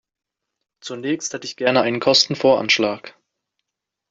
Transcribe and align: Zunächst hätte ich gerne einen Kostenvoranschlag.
Zunächst 0.79 1.31
hätte 1.31 1.45
ich 1.45 1.57
gerne 1.57 1.81
einen 1.81 1.99
Kostenvoranschlag. 1.99 3.15